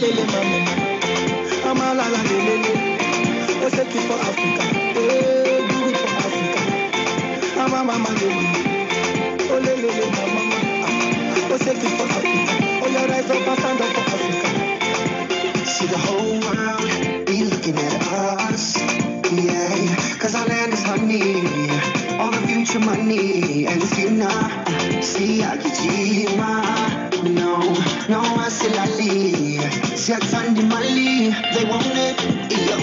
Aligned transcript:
lele 0.00 0.24
mama, 0.26 1.94
lele. 1.94 2.88
For 4.08 4.14
Africa, 4.14 4.64
it 4.86 4.96
eh, 4.96 5.68
for 6.00 6.10
Africa. 6.26 6.60
Mama 7.56 7.84
mama 7.84 8.10
lele, 8.20 9.72
lele 9.82 10.06
mama 10.16 10.40
for 11.96 12.08
Africa. 12.16 12.54
Rise 13.08 13.30
up 13.30 13.48
and 13.48 13.58
stand 13.58 13.80
up 13.80 13.88
for 13.94 14.04
Africa. 14.14 14.48
See 15.66 15.86
the 15.86 15.98
whole 15.98 16.38
world 16.46 17.26
be 17.26 17.44
looking 17.44 17.76
at 17.78 18.02
us. 18.12 18.76
Yeah, 19.32 20.16
cause 20.18 20.34
our 20.34 20.46
land 20.46 20.72
is 20.72 20.82
honey. 20.84 21.42
All 22.18 22.30
the 22.30 22.46
future 22.46 22.80
money. 22.80 23.66
And 23.66 23.82
you 23.98 24.10
not, 24.10 24.68
see 25.02 25.40
Akijima. 25.42 26.52
No, 27.34 27.58
no, 28.08 28.20
I. 28.22 28.48
See 30.08 30.14
Atandi 30.14 30.66
Mali. 30.66 31.28
They 31.52 31.64
want 31.68 31.84
it. 31.84 32.16
Yo, 32.48 32.78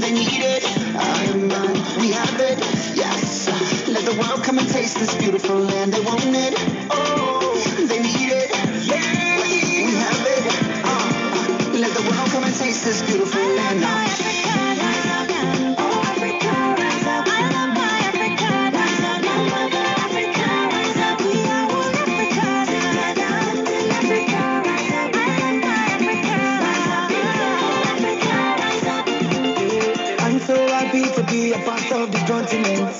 they 0.00 0.10
need 0.10 0.42
it. 0.42 0.64
I'm, 0.98 1.52
uh, 1.52 2.00
we 2.00 2.10
have 2.10 2.34
it. 2.40 2.58
Yes. 2.96 3.46
Let 3.86 4.04
the 4.04 4.18
world 4.18 4.42
come 4.42 4.58
and 4.58 4.68
taste 4.68 4.98
this 4.98 5.14
beautiful 5.14 5.54
land. 5.54 5.92
They 5.92 6.00
want 6.00 6.24
it. 6.24 6.54
Oh, 6.90 7.54
they 7.86 8.02
need 8.02 8.32
it. 8.42 8.50
Yeah, 8.90 9.38
we 9.40 9.94
have 10.02 10.26
it. 10.34 10.44
Uh, 10.82 11.78
let 11.78 11.94
the 11.94 12.02
world 12.10 12.28
come 12.30 12.42
and 12.42 12.54
taste 12.56 12.84
this 12.84 13.02
beautiful 13.02 13.40
land. 13.40 14.87
Of 32.02 32.12
the 32.12 32.18
continent. 32.18 32.94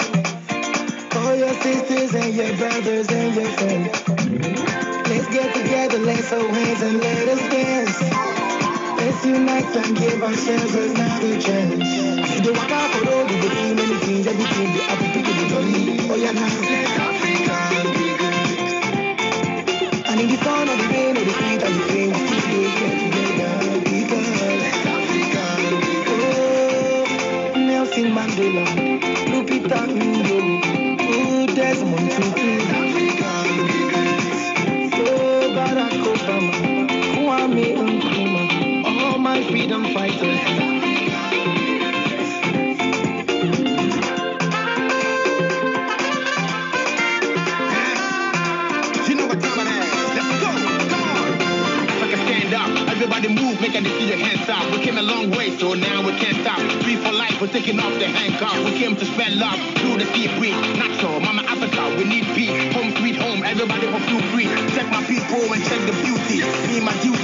For 1.12 1.34
your 1.36 1.54
sisters 1.62 2.14
and 2.14 2.34
your 2.34 2.56
brothers 2.56 3.08
and 3.08 3.34
your 3.34 3.50
friends. 3.52 4.08
Let's 5.08 5.28
get 5.28 5.54
together, 5.54 5.98
let's 5.98 6.30
hold 6.30 6.50
hands 6.50 6.82
and 6.82 6.98
let 6.98 7.28
us 7.28 7.40
dance. 7.48 8.00
Let's 8.98 9.24
unite 9.24 9.76
and 9.76 9.96
give 9.96 10.20
ourselves 10.20 10.74
another 10.74 11.40
chance. 11.40 11.84
As 12.30 12.42
the 12.42 12.52
walk 12.52 12.70
out 12.72 12.90
for 12.90 13.04
road, 13.06 13.30
we 13.30 13.40
do 13.40 13.74
many 13.74 13.96
things, 14.04 14.26
everything 14.26 14.72
the 14.74 14.82
happy 14.82 15.22
people 15.22 15.48
jolly. 15.48 15.97
Freedom 39.58 39.82
fighters. 39.92 40.38
You 49.08 49.14
know 49.16 49.26
what 49.26 49.40
time 49.42 49.58
it 49.58 49.68
is. 49.82 50.14
Let's 50.14 50.30
go. 50.38 50.50
Come 50.92 51.02
on. 51.02 51.26
Africa 51.90 52.16
stand 52.22 52.54
up. 52.54 52.70
Everybody 52.88 53.28
move, 53.34 53.60
make 53.60 53.74
and 53.74 53.84
see 53.84 54.06
your 54.06 54.18
hands 54.18 54.48
up. 54.48 54.70
We 54.70 54.78
came 54.78 54.96
a 54.96 55.02
long 55.02 55.32
way, 55.32 55.50
so 55.58 55.74
now 55.74 56.06
we 56.06 56.12
can't 56.12 56.36
stop. 56.38 56.60
Free 56.84 56.94
for 56.94 57.10
life, 57.10 57.40
we're 57.40 57.48
taking 57.48 57.80
off 57.80 57.94
the 57.98 58.06
handcuffs. 58.06 58.62
We 58.64 58.78
came 58.78 58.94
to 58.94 59.04
spread 59.04 59.32
love 59.32 59.58
through 59.78 59.98
the 59.98 60.06
sea 60.14 60.28
breeze. 60.38 60.54
Natural, 60.78 61.18
Mama 61.18 61.42
Africa, 61.48 61.82
we 61.98 62.04
need 62.04 62.24
peace. 62.38 62.54
Home 62.74 62.94
sweet 62.98 63.16
home, 63.16 63.42
everybody 63.42 63.88
will 63.88 64.04
feel 64.06 64.22
free. 64.30 64.46
Check 64.78 64.86
my 64.92 65.02
people 65.02 65.42
and 65.52 65.64
check 65.64 65.82
the 65.90 65.94
beauty. 66.06 66.46
Me 66.70 66.78
my 66.78 66.94
duty. 67.02 67.17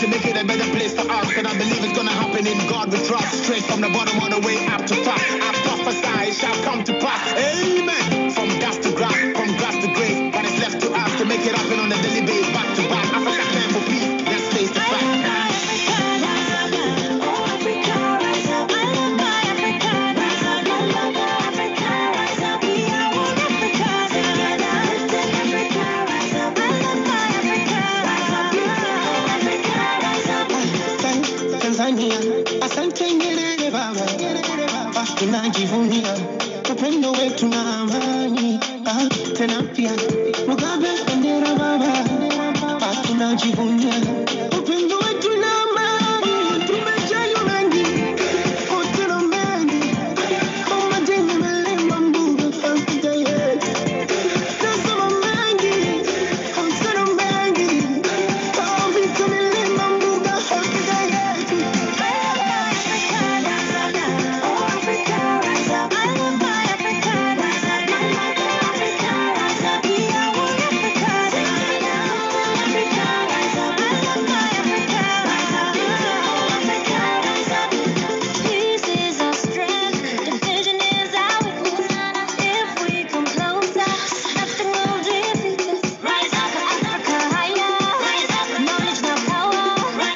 To 0.00 0.08
make 0.08 0.26
it 0.26 0.36
a 0.36 0.46
better 0.46 0.64
place 0.72 0.94
for 0.94 1.10
us. 1.10 1.28
And 1.36 1.46
I 1.46 1.52
believe 1.58 1.84
it's 1.84 1.96
gonna 1.96 2.10
happen 2.12 2.46
in 2.46 2.58
God 2.68 2.92
we 2.92 2.98
trust. 3.06 3.44
Straight 3.44 3.64
from 3.64 3.82
the 3.82 3.90
bottom 3.90 4.18
all 4.20 4.30
the 4.30 4.40
way 4.46 4.66
up 4.68 4.86
to 4.86 4.96
top. 5.04 5.20
I 5.20 5.52
prophesy 5.64 6.32
shall 6.32 6.56
come 6.64 6.84
to 6.84 6.99
Tanzania, 31.80 32.18
asante 32.60 33.04
Nyerere 33.14 33.70
baba, 33.70 34.06
tunajivunia 35.18 36.14
upendo 36.72 37.12
wetu 37.12 37.48
na 37.48 37.80
amani, 37.80 38.60
Ah, 38.86 39.08
tena 39.36 39.62
pia 39.62 39.92